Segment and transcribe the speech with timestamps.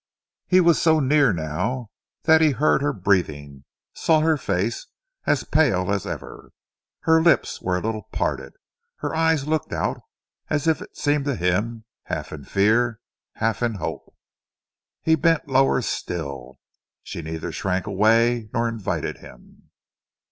[0.47, 1.91] He was so near now
[2.23, 4.87] that he heard her breathing, saw her face,
[5.27, 6.53] as pale as ever.
[7.01, 8.53] Her lips were a little parted,
[9.01, 10.01] her eyes looked out,
[10.49, 12.99] as it seemed to him, half in fear,
[13.35, 14.11] half in hope.
[15.03, 16.57] He bent lower still.
[17.03, 19.69] She neither shrank away nor invited him.